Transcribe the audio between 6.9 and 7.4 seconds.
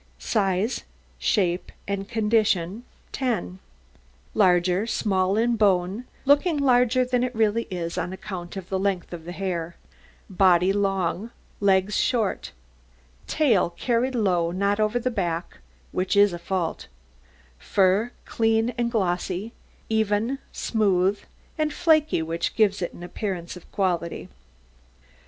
than it